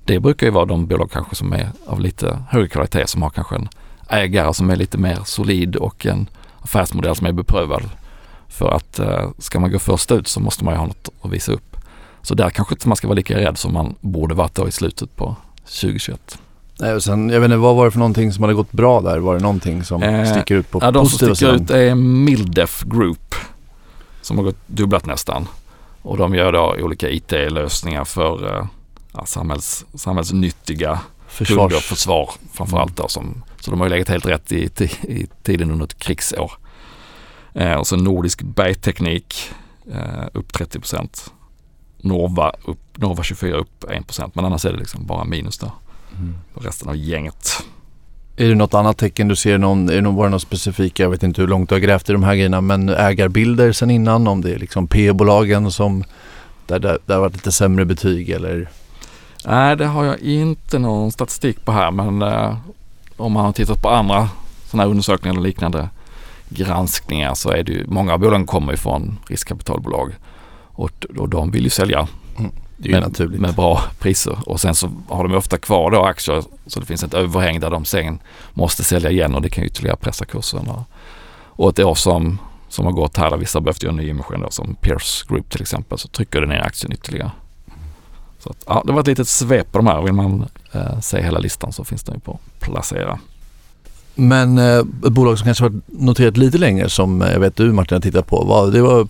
[0.05, 3.29] det brukar ju vara de bolag kanske som är av lite högre kvalitet som har
[3.29, 3.69] kanske en
[4.09, 7.83] ägare som är lite mer solid och en affärsmodell som är beprövad.
[8.47, 11.31] För att eh, ska man gå först ut så måste man ju ha något att
[11.31, 11.77] visa upp.
[12.21, 14.71] Så där kanske inte man ska vara lika rädd som man borde varit då i
[14.71, 16.39] slutet på 2021.
[16.79, 19.01] Nej, och sen, jag vet inte, vad var det för någonting som hade gått bra
[19.01, 19.17] där?
[19.19, 22.83] Var det någonting som eh, sticker ut på ja, de som sticker ut är Mildef
[22.83, 23.35] Group
[24.27, 25.47] som har gått dubblat nästan.
[26.01, 28.65] Och de gör då olika IT-lösningar för eh,
[29.13, 31.57] ja, samhälls, samhällsnyttiga Försvars.
[31.57, 33.07] kunder, försvar framförallt då.
[33.07, 34.69] Som, så de har ju legat helt rätt i,
[35.01, 36.51] i tiden under ett krigsår.
[37.53, 39.51] Eh, och så Nordisk bergteknik
[39.91, 40.79] eh, upp 30
[41.97, 45.71] Nova, upp, Nova 24 upp 1% men annars är det liksom bara minus där.
[46.19, 46.35] Mm.
[46.53, 47.63] resten av gänget.
[48.37, 49.57] Är det något annat tecken du ser?
[49.57, 52.13] Någon, är det någon, något specifika, jag vet inte hur långt du har grävt i
[52.13, 54.27] de här grejerna, men ägarbilder sen innan?
[54.27, 56.03] Om det är liksom P-bolagen som
[56.65, 58.69] där det, där har varit lite sämre betyg eller?
[59.45, 62.57] Nej, det har jag inte någon statistik på här, men eh,
[63.17, 64.29] om man har tittat på andra
[64.65, 65.89] sådana här undersökningar eller liknande
[66.49, 70.15] granskningar så är det ju, många av bolagen kommer ifrån riskkapitalbolag
[70.63, 72.07] och, och de vill ju sälja.
[72.77, 73.41] Det är med, naturligt.
[73.41, 77.03] med bra priser och sen så har de ofta kvar då aktier så det finns
[77.03, 78.19] ett överhäng där de sen
[78.53, 80.69] måste sälja igen och det kan ytterligare pressa kursen.
[81.57, 84.75] Och ett år som, som har gått här där vissa behövt göra nyemission då, som
[84.75, 87.31] Pierce Group till exempel så trycker det ner aktien ytterligare.
[88.39, 90.01] Så att, ja, det var ett litet svep på de här.
[90.01, 93.19] Vill man eh, se hela listan så finns den ju på placera.
[94.15, 97.71] Men eh, ett bolag som kanske var noterat lite längre som eh, jag vet du
[97.71, 98.43] Martin har tittat på.
[98.43, 99.07] Var, det var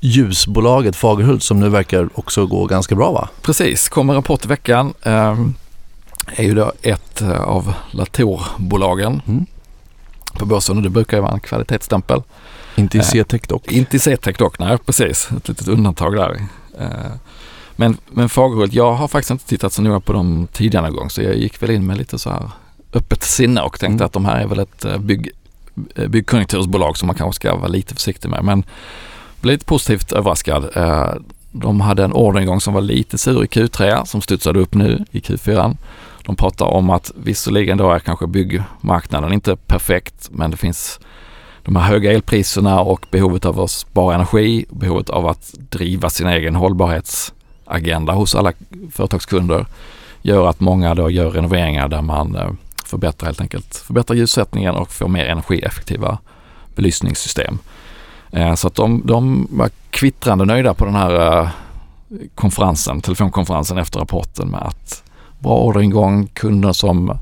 [0.00, 3.28] ljusbolaget Fagerhult som nu verkar också gå ganska bra va?
[3.42, 4.94] Precis, kommer rapport i veckan.
[5.02, 5.38] Eh,
[6.26, 9.46] är ju då ett eh, av Latorbolagen mm.
[10.32, 12.22] på börsen och det brukar ju vara en kvalitetsstämpel.
[12.76, 13.72] Inte i C-tech dock.
[13.72, 15.28] Eh, inte i C-tech dock, nej precis.
[15.36, 16.46] Ett litet undantag där.
[16.78, 17.12] Eh,
[17.76, 21.10] men, men Fagerhult, jag har faktiskt inte tittat så noga på dem tidigare någon gång
[21.10, 22.50] så jag gick väl in med lite så här
[22.92, 24.06] öppet sinne och tänkte mm.
[24.06, 25.30] att de här är väl ett eh, bygg,
[25.94, 28.44] eh, byggkonjunktursbolag som man kanske ska vara lite försiktig med.
[28.44, 28.64] Men
[29.40, 30.70] blev lite positivt överraskad.
[30.76, 31.12] Eh,
[31.52, 35.20] de hade en orderingång som var lite sur i Q3 som studsade upp nu i
[35.20, 35.76] Q4.
[36.24, 41.00] De pratar om att visserligen då är kanske byggmarknaden inte perfekt men det finns
[41.62, 46.26] de här höga elpriserna och behovet av att spara energi, behovet av att driva sin
[46.26, 48.52] egen hållbarhetsagenda hos alla
[48.92, 49.66] företagskunder
[50.22, 52.50] gör att många då gör renoveringar där man eh,
[52.84, 56.18] förbättrar helt enkelt förbättrar ljussättningen och får mer energieffektiva
[56.74, 57.58] belysningssystem.
[58.32, 61.48] Eh, så att de, de var kvittrande nöjda på den här eh,
[62.34, 65.02] konferensen, telefonkonferensen efter rapporten med att
[65.38, 67.18] bra orderingång, kunder som,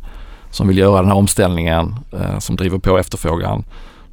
[0.50, 3.64] som vill göra den här omställningen, eh, som driver på efterfrågan.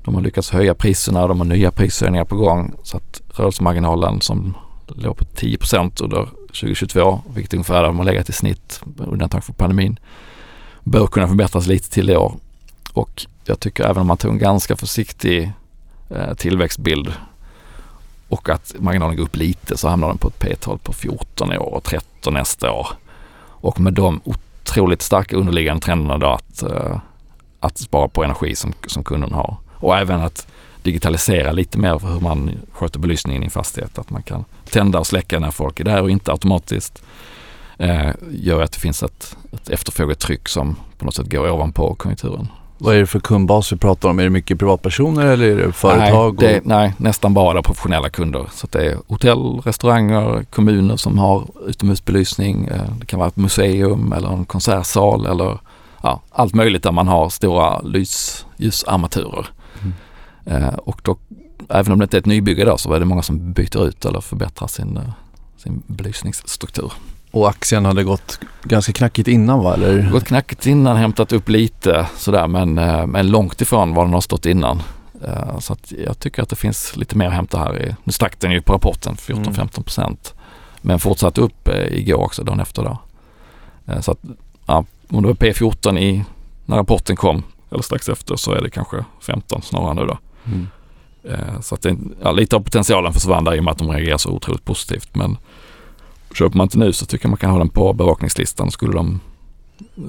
[0.03, 4.57] De har lyckats höja priserna, de har nya prishöjningar på gång så att rörelsemarginalen som
[4.87, 9.43] låg på 10 procent under 2022, vilket ungefär där de har legat i snitt, undantag
[9.43, 9.99] för pandemin,
[10.83, 12.33] bör kunna förbättras lite till i år.
[12.93, 15.51] Och jag tycker även om man tog en ganska försiktig
[16.09, 17.13] Eh, tillväxtbild
[18.29, 21.57] och att marginalen går upp lite så hamnar den på ett P-tal på 14 i
[21.57, 22.87] år och 13 nästa år.
[23.47, 26.99] Och med de otroligt starka underliggande trenderna då att, eh,
[27.59, 29.57] att spara på energi som, som kunden har.
[29.73, 30.47] Och även att
[30.83, 33.99] digitalisera lite mer för hur man sköter belysningen i en fastighet.
[33.99, 37.03] Att man kan tända och släcka när folk är där och inte automatiskt
[37.77, 42.47] eh, gör att det finns ett, ett efterfrågetryck som på något sätt går ovanpå konjunkturen.
[42.77, 44.19] Vad är det för kundbas vi pratar om?
[44.19, 46.41] Är det mycket privatpersoner eller är det företag?
[46.41, 48.45] Nej, det, nej nästan bara professionella kunder.
[48.53, 52.67] Så det är hotell, restauranger, kommuner som har utomhusbelysning.
[52.67, 55.59] Eh, det kan vara ett museum eller en konsertsal eller
[56.03, 59.47] ja, allt möjligt där man har stora lysljusarmaturer.
[59.81, 60.63] Mm.
[60.63, 61.17] Eh, och då,
[61.69, 64.05] även om det inte är ett nybygge då så är det många som byter ut
[64.05, 65.03] eller förbättrar sin, eh,
[65.57, 66.91] sin belysningsstruktur.
[67.35, 69.73] Och aktien hade gått ganska knackigt innan va?
[69.73, 70.09] Eller?
[70.11, 74.21] Gått knackigt innan, hämtat upp lite sådär men, eh, men långt ifrån var den har
[74.21, 74.81] stått innan.
[75.27, 77.95] Eh, så att jag tycker att det finns lite mer att hämta här.
[78.03, 80.33] Nu stack den ju på rapporten 14-15 procent.
[80.33, 80.45] Mm.
[80.81, 82.97] Men fortsatte upp eh, igår också dagen efter då.
[84.01, 84.19] Så att
[84.65, 86.23] ja, om det var P14 i,
[86.65, 90.17] när rapporten kom eller strax efter så är det kanske 15 snarare nu då.
[90.45, 90.67] Mm.
[91.61, 94.17] Så att det, ja, lite av potentialen försvann där i och med att de reagerar
[94.17, 95.15] så otroligt positivt.
[95.15, 95.37] Men
[96.35, 98.71] Köper man inte nu så tycker jag man kan ha den på bevakningslistan.
[98.71, 99.19] Skulle de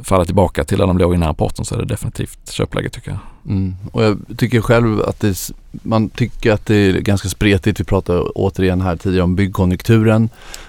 [0.02, 3.18] falla tillbaka till där de låg innan rapporten så är det definitivt köpläge tycker jag.
[3.48, 3.74] Mm.
[3.92, 7.80] Och jag tycker själv att det, man tycker att det är ganska spretigt.
[7.80, 10.28] Vi pratade återigen här tidigare om byggkonjunkturen.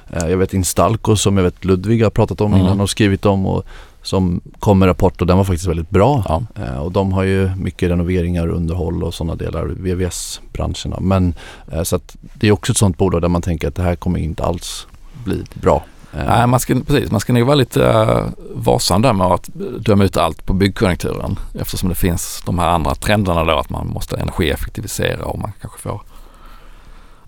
[0.09, 2.65] Eh, jag vet Instalco som jag vet Ludvig har pratat om mm.
[2.65, 3.65] innan och skrivit om och
[4.01, 6.23] som kom med rapport och den var faktiskt väldigt bra.
[6.27, 6.43] Ja.
[6.63, 10.99] Eh, och de har ju mycket renoveringar, underhåll och sådana delar, VVS-branscherna.
[10.99, 11.33] Men
[11.71, 13.95] eh, så att det är också ett sådant bolag där man tänker att det här
[13.95, 14.87] kommer inte alls
[15.27, 15.83] bli bra.
[16.11, 20.03] Nej, man ska, precis, man ska nog vara lite uh, varsam där med att döma
[20.03, 24.17] ut allt på byggkonjunkturen eftersom det finns de här andra trenderna då att man måste
[24.17, 26.01] energieffektivisera och man kanske får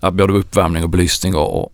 [0.04, 1.72] uh, både uppvärmning och belysning och, och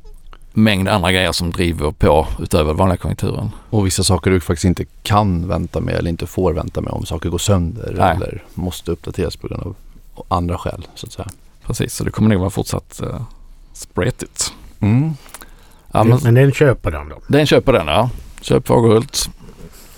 [0.53, 3.51] mängd andra grejer som driver på utöver vanliga konjunkturen.
[3.71, 7.07] Och vissa saker du faktiskt inte kan vänta med eller inte får vänta med om
[7.07, 8.17] saker går sönder Nej.
[8.17, 9.77] eller måste uppdateras på grund av
[10.29, 11.29] andra skäl så att säga.
[11.67, 13.21] Precis, så det kommer nog vara fortsatt uh,
[13.73, 14.53] spretigt.
[14.81, 15.15] Mm.
[15.97, 17.17] Ja, men, men den köper den då?
[17.27, 18.11] Den köper den ja.
[18.41, 19.31] Köp Fagerhult.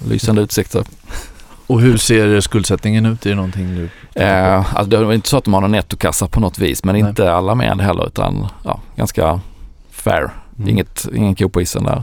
[0.08, 0.84] Lysande utsikter.
[1.66, 3.26] Och hur ser skuldsättningen ut?
[3.26, 3.88] Är det någonting du
[4.22, 6.92] eh, alltså Det är inte så att de har någon nettokassa på något vis men
[6.98, 7.08] Nej.
[7.08, 9.40] inte alarmerande heller utan ja, ganska
[9.90, 10.30] fair.
[10.58, 10.68] Mm.
[10.68, 12.02] Inget, ingen ko på isen där.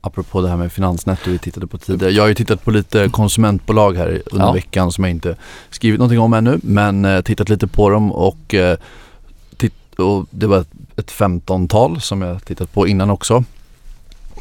[0.00, 2.12] Apropå det här med finansnetto vi tittade på tidigare.
[2.12, 4.52] Jag har ju tittat på lite konsumentbolag här under ja.
[4.52, 5.36] veckan som jag inte
[5.70, 8.78] skrivit någonting om ännu men eh, tittat lite på dem och, eh,
[9.56, 10.64] titt- och det var
[10.96, 13.44] ett 15-tal som jag tittat på innan också.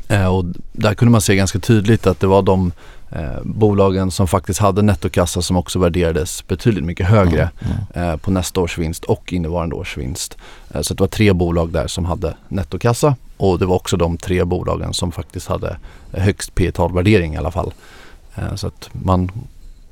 [0.08, 2.72] Eh, och där kunde man se ganska tydligt att det var de
[3.12, 8.10] eh, bolagen som faktiskt hade nettokassa som också värderades betydligt mycket högre mm, mm.
[8.10, 10.38] Eh, på nästa års vinst och innevarande års vinst.
[10.74, 14.18] Eh, så det var tre bolag där som hade nettokassa och det var också de
[14.18, 15.78] tre bolagen som faktiskt hade
[16.12, 17.74] högst P tal-värdering i alla fall.
[18.36, 19.32] Eh, så att man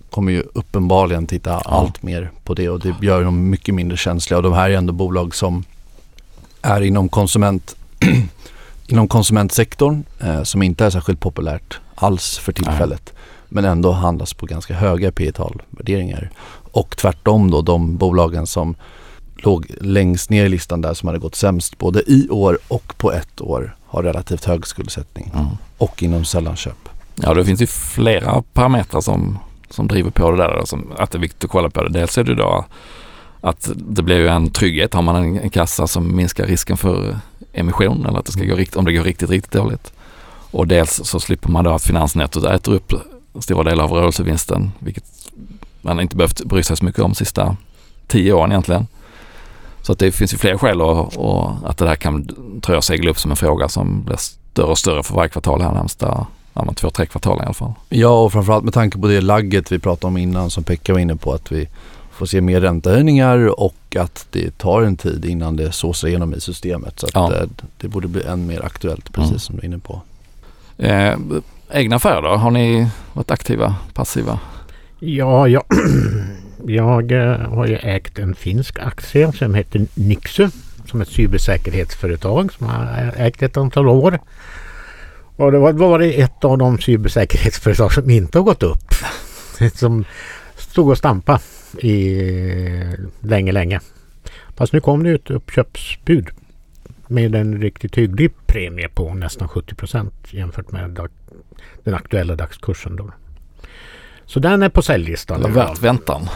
[0.09, 1.61] kommer ju uppenbarligen titta ja.
[1.65, 4.77] allt mer på det och det gör dem mycket mindre känsliga och de här är
[4.77, 5.63] ändå bolag som
[6.63, 7.75] är inom, konsument,
[8.87, 13.01] inom konsumentsektorn eh, som inte är särskilt populärt alls för tillfället.
[13.05, 13.23] Nej.
[13.49, 16.29] Men ändå handlas på ganska höga P tal-värderingar.
[16.71, 18.75] Och tvärtom då de bolagen som
[19.35, 23.11] låg längst ner i listan där som hade gått sämst både i år och på
[23.11, 25.31] ett år har relativt hög skuldsättning.
[25.33, 25.45] Mm.
[25.77, 26.89] Och inom sällanköp.
[27.15, 30.61] Ja det finns ju flera parametrar som, som driver på det där.
[30.65, 31.89] Som, att det är viktigt att kolla på det.
[31.89, 32.65] Dels är det då
[33.43, 34.93] att det blir ju en trygghet.
[34.93, 37.19] Har man en, en kassa som minskar risken för
[37.53, 39.93] emission eller att det ska gå rikt, om det går riktigt, riktigt dåligt.
[40.51, 42.93] Och dels så slipper man då att finansnettot äter upp
[43.39, 45.03] stora delar av rörelsevinsten, vilket
[45.81, 47.57] man inte behövt bry sig så mycket om de sista
[48.07, 48.87] tio åren egentligen.
[49.81, 52.27] Så att det finns ju fler skäl och, och att det där kan,
[52.61, 55.61] tror jag, segla upp som en fråga som blir större och större för varje kvartal
[55.61, 57.73] här närmsta ja, men två, tre kvartal i alla fall.
[57.89, 60.99] Ja, och framförallt med tanke på det lagget vi pratade om innan som Pekka var
[60.99, 61.67] inne på att vi
[62.13, 66.41] får se mer räntehöjningar och att det tar en tid innan det såsar igenom i
[66.41, 66.99] systemet.
[66.99, 67.29] Så ja.
[67.29, 69.39] det, det, borde bli än mer aktuellt precis mm.
[69.39, 70.01] som du är inne på.
[70.77, 71.17] Eh,
[71.71, 72.29] egna affärer då?
[72.29, 74.39] Har ni varit aktiva, passiva?
[74.99, 75.63] Ja, jag,
[76.65, 80.49] jag eh, har ju ägt en finsk aktie som heter Nixu
[80.85, 84.19] som är ett cybersäkerhetsföretag som har ägt ett antal år.
[85.35, 88.93] Och det var, var det ett av de cybersäkerhetsföretag som inte har gått upp.
[89.73, 90.05] Som
[90.55, 91.39] stod och stampade
[91.79, 93.79] i länge, länge.
[94.55, 96.29] Fast nu kom det ett uppköpsbud
[97.07, 100.99] med en riktigt hygglig premie på nästan 70 procent jämfört med
[101.83, 102.95] den aktuella dagskursen.
[102.95, 103.11] Då.
[104.25, 105.41] Så den är på säljlistan.
[105.41, 106.29] Det var värt väntan.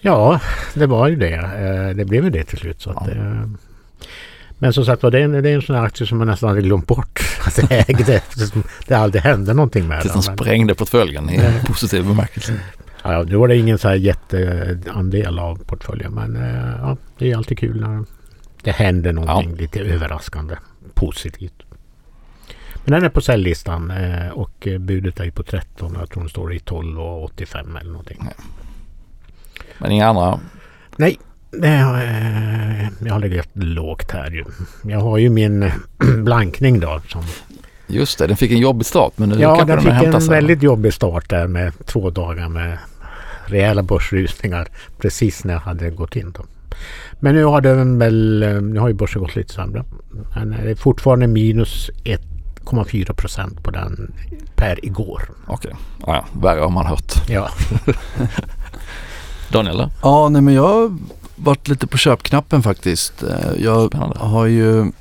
[0.00, 0.40] Ja,
[0.74, 1.34] det var ju det.
[1.34, 2.80] Eh, det blev ju det till slut.
[2.80, 3.00] Så ja.
[3.00, 3.48] att, eh,
[4.58, 6.26] men som sagt var, det är, en, det är en sån här aktie som man
[6.26, 8.22] nästan hade glömt bort att jag ägde
[8.86, 10.06] det aldrig hände någonting med den.
[10.06, 12.52] Det som sprängde portföljen i positiv bemärkelse.
[13.02, 17.36] Ja, nu var det ingen så här jätteandel av portföljen men eh, ja, det är
[17.36, 18.04] alltid kul när
[18.62, 19.56] det händer någonting ja.
[19.56, 20.56] lite överraskande
[20.94, 21.62] positivt.
[22.84, 25.96] Men den är på säljlistan eh, och budet är på 13.
[26.00, 28.18] Jag tror den står i 12 och 85 eller någonting.
[28.20, 28.44] Ja.
[29.78, 30.40] Men inga andra?
[30.96, 31.18] Nej,
[31.62, 32.02] har,
[33.06, 34.44] jag har legat lågt här ju.
[34.82, 35.72] Jag har ju min
[36.24, 37.00] blankning då.
[37.08, 37.22] Som,
[37.88, 40.30] Just det, den fick en jobbig start men nu Ja, den, den fick en sig.
[40.30, 42.78] väldigt jobbig start där med två dagar med
[43.46, 46.32] rejäla börsrusningar precis när jag hade gått in.
[46.32, 46.44] Då.
[47.20, 49.84] Men nu har den väl, nu har ju börsen gått lite sämre.
[50.34, 54.12] Men det är fortfarande minus 1,4 procent på den
[54.56, 55.30] per igår.
[55.46, 56.14] Okej, okay.
[56.14, 57.12] ja, värre har man hört.
[57.28, 57.48] Ja.
[59.48, 59.90] Daniel?
[60.02, 60.96] Ja, nej men jag har
[61.36, 63.24] varit lite på köpknappen faktiskt.
[63.58, 64.18] Jag Spännande.
[64.18, 64.92] har ju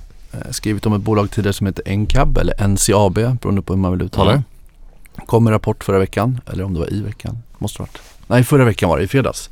[0.51, 4.01] skrivit om ett bolag tidigare som heter NCAB eller NCAB beroende på hur man vill
[4.01, 4.37] uttala det.
[4.37, 5.25] Mm.
[5.25, 7.37] Kom en rapport förra veckan, eller om det var i veckan.
[7.57, 7.97] Måste varit.
[8.27, 9.49] Nej, förra veckan var det, i fredags.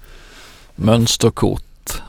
[0.76, 1.62] Mönsterkort.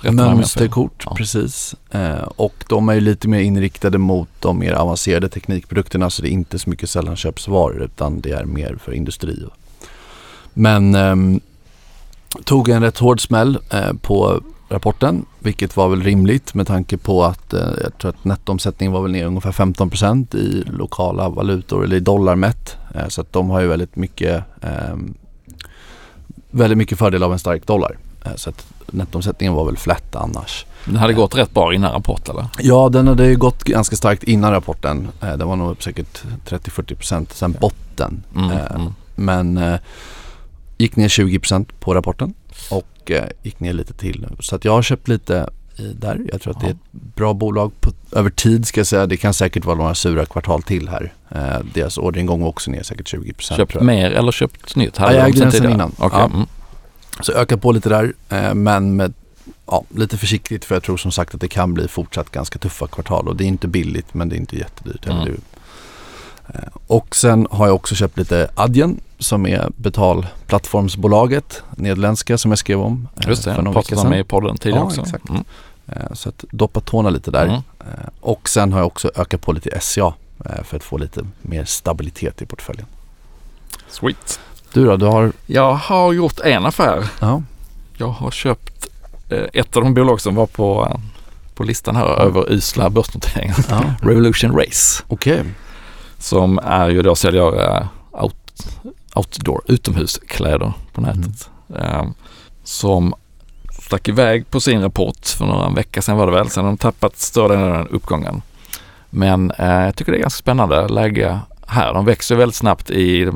[0.03, 1.15] Mönsterkort, ja.
[1.15, 1.75] precis.
[1.91, 6.29] Eh, och de är ju lite mer inriktade mot de mer avancerade teknikprodukterna så det
[6.29, 9.45] är inte så mycket sällanköpsvaror utan det är mer för industri.
[10.55, 11.41] Men eh,
[12.45, 17.25] tog en rätt hård smäll eh, på rapporten, vilket var väl rimligt med tanke på
[17.25, 21.97] att eh, jag tror att nettoomsättningen var väl ner ungefär 15% i lokala valutor eller
[21.97, 22.77] i dollar mätt.
[22.95, 24.97] Eh, så att de har ju väldigt mycket, eh,
[26.51, 27.97] väldigt mycket fördel av en stark dollar.
[28.25, 30.67] Eh, så att nettoomsättningen var väl flätt annars.
[30.85, 32.47] Den hade gått rätt bra innan rapport eller?
[32.59, 35.09] Ja, den hade ju gått ganska starkt innan rapporten.
[35.23, 38.23] Eh, den var nog upp säkert 30-40% sen botten.
[38.37, 38.93] Mm, eh, mm.
[39.15, 39.79] Men
[40.79, 42.35] gick ner 20% på rapporten
[42.71, 44.27] och eh, gick ner lite till.
[44.41, 46.21] Så att jag har köpt lite där.
[46.33, 49.07] Jag tror att det är ett bra bolag på, över tid ska jag säga.
[49.07, 51.13] Det kan säkert vara några sura kvartal till här.
[51.31, 53.57] Eh, deras orderingång var också ner säkert 20%.
[53.57, 54.95] Köpt mer eller köpt nytt?
[54.99, 55.93] ja, jag ägde den sen innan.
[55.99, 56.21] Okay.
[56.21, 56.25] Ja.
[56.25, 56.47] Mm.
[57.21, 59.15] Så öka på lite där eh, men med
[59.67, 62.87] ja, lite försiktigt för jag tror som sagt att det kan bli fortsatt ganska tuffa
[62.87, 65.07] kvartal och det är inte billigt men det är inte jättedyrt.
[65.07, 65.41] Mm.
[66.49, 72.59] Eh, och sen har jag också köpt lite Adyen som är betalplattformsbolaget, nederländska som jag
[72.59, 73.09] skrev om.
[73.21, 75.01] Eh, Just det, för pratade om i podden tidigare ja, också.
[75.01, 75.29] Exakt.
[75.29, 75.45] Mm.
[75.87, 77.45] Eh, så att doppa tårna lite där.
[77.45, 77.61] Mm.
[78.21, 80.15] Och sen har jag också ökat på lite SCA
[80.65, 82.87] för att få lite mer stabilitet i portföljen.
[83.89, 84.41] Sweet.
[84.73, 84.97] Du då?
[84.97, 85.33] Du har...
[85.47, 87.09] Jag har gjort en affär.
[87.21, 87.43] Ja.
[87.97, 88.89] Jag har köpt
[89.29, 91.01] ett av de bolag som var på,
[91.55, 93.57] på listan här över usla börsnoteringar.
[93.71, 93.83] Ja.
[94.09, 95.03] Revolution Race.
[95.09, 95.41] Okej.
[95.41, 95.47] Okay.
[96.27, 97.87] Som är ju då säljer uh,
[98.23, 98.67] out,
[99.15, 101.51] outdoor, utomhuskläder på nätet.
[101.69, 101.83] Mm.
[101.83, 102.11] Uh,
[102.65, 103.15] som
[103.71, 106.51] stack iväg på sin rapport för några veckor sedan var det väl.
[106.51, 108.43] Sen har de tappat större delen av den uppgången.
[109.11, 111.95] Men uh, jag tycker det är ganska spännande läge här.
[111.95, 113.31] De växer väldigt snabbt i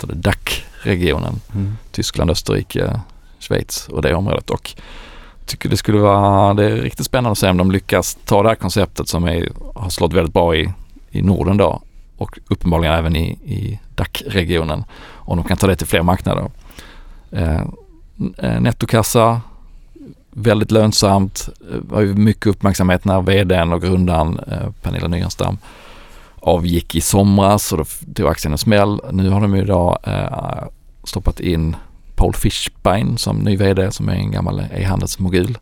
[0.00, 1.40] DAC-regionen.
[1.54, 1.76] Mm.
[1.92, 3.00] Tyskland, Österrike,
[3.38, 4.50] Schweiz och det området.
[4.50, 4.74] Och
[5.46, 8.48] tycker det skulle vara, det är riktigt spännande att se om de lyckas ta det
[8.48, 10.72] här konceptet som är, har slått väldigt bra i,
[11.10, 11.82] i Norden då
[12.24, 14.84] och uppenbarligen även i, i DAC-regionen.
[15.12, 16.50] Om de kan ta det till fler marknader.
[17.30, 17.60] Eh,
[18.38, 19.40] eh nettokassa,
[20.30, 25.58] väldigt lönsamt, eh, Det var ju mycket uppmärksamhet när vdn och grundaren eh, Pernilla Nyanstam
[26.40, 27.84] avgick i somras och då
[28.14, 29.00] tog aktien en smäll.
[29.12, 30.64] Nu har de ju idag eh,
[31.04, 31.76] stoppat in
[32.14, 35.58] Paul Fischbein som ny vd som är en gammal e-handelsmogul.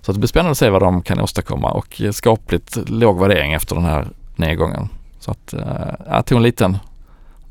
[0.00, 3.52] Så det blir spännande att se vad de kan åstadkomma och eh, skapligt låg värdering
[3.52, 4.88] efter den här nedgången.
[5.22, 6.78] Så att eh, jag tog en liten,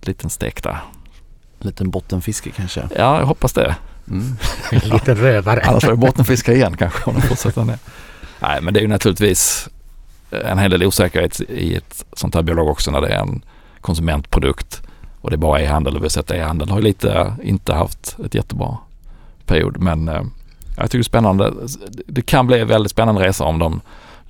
[0.02, 0.80] liten stek där.
[1.60, 2.82] En liten bottenfiske kanske?
[2.96, 3.76] Ja, jag hoppas det.
[4.08, 4.38] Mm.
[4.72, 5.62] en liten rövare.
[5.62, 7.78] Annars får jag bottenfiska igen kanske om de fortsätter ner.
[8.40, 9.70] Nej, men det är ju naturligtvis
[10.32, 13.42] en hel del osäkerhet i ett sånt här bolag också när det är en
[13.82, 14.82] konsumentprodukt
[15.22, 18.18] och det är bara e-handel och vi har sett e-handel har ju lite inte haft
[18.26, 18.78] ett jättebra
[19.46, 20.22] period men eh,
[20.78, 21.54] jag tycker det är spännande.
[22.08, 23.82] Det kan bli en väldigt spännande resa om de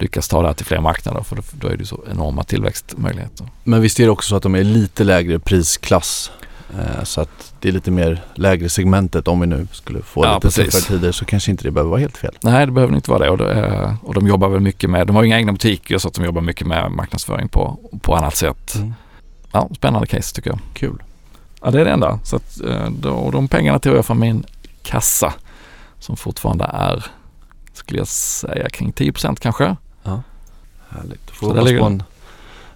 [0.01, 3.47] lyckas ta det här till fler marknader för då, är det så enorma tillväxtmöjligheter.
[3.63, 6.31] Men visst är det också så att de är lite lägre prisklass
[6.79, 10.35] eh, så att det är lite mer lägre segmentet om vi nu skulle få ja,
[10.35, 12.37] lite tuffare tider så kanske inte det behöver vara helt fel.
[12.41, 15.15] Nej det behöver inte vara det och, det och de jobbar väl mycket med, de
[15.15, 18.75] har inga egna butiker så att de jobbar mycket med marknadsföring på, på annat sätt.
[18.75, 18.93] Mm.
[19.51, 20.59] Ja, spännande case tycker jag.
[20.73, 21.03] Kul.
[21.61, 22.19] Ja det är det enda.
[22.23, 24.43] Så att, eh, då, de pengarna tog jag från min
[24.83, 25.33] kassa
[25.99, 27.05] som fortfarande är,
[27.73, 29.75] skulle jag säga, kring 10% kanske.
[30.95, 31.27] Härligt.
[31.27, 32.03] Då får vi hoppas på en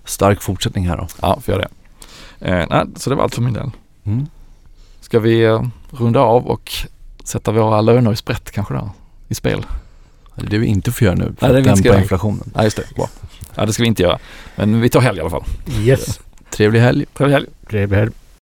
[0.05, 1.07] stark fortsättning här då.
[1.21, 1.67] Ja, får göra
[2.39, 2.47] det.
[2.47, 3.71] Eh, nej, så det var allt för min del.
[4.03, 4.27] Mm.
[5.01, 6.71] Ska vi eh, runda av och
[7.23, 8.89] sätta våra löner i sprätt kanske då?
[9.27, 9.65] I spel?
[10.35, 11.35] Det är det vi inte får göra nu.
[11.39, 12.51] För Nej, det vi inte inflationen.
[12.55, 12.95] Nej, just det.
[12.95, 13.09] Bra.
[13.55, 14.19] Ja, det ska vi inte göra.
[14.55, 15.43] Men vi tar helg i alla fall.
[15.79, 16.19] Yes.
[16.49, 17.05] Trevlig helg.
[17.13, 17.47] Trevlig helg.
[17.69, 18.11] Trevlig helg.